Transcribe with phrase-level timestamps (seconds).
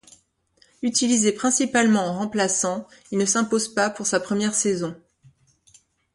[0.81, 4.99] Utilisé principalement en remplaçant il ne s'impose pas pour sa première saison.